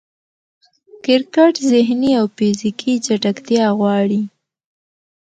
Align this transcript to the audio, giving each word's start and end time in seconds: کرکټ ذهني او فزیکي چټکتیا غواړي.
کرکټ 1.05 1.53
ذهني 1.71 2.11
او 2.19 2.25
فزیکي 2.35 2.93
چټکتیا 3.05 3.65
غواړي. 3.79 4.21